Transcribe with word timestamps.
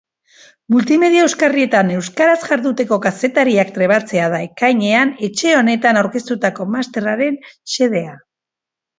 Multimedia 0.73 1.23
euskarrietan 1.25 1.89
euskaraz 1.97 2.37
jarduteko 2.45 2.97
kazetariak 3.03 3.69
trebatzea 3.75 4.29
da 4.35 4.39
ekainean 4.45 5.11
etxe 5.27 5.51
honetan 5.59 6.01
aurkeztutako 6.03 6.67
masterraren 6.77 7.37
xedea. 7.75 8.17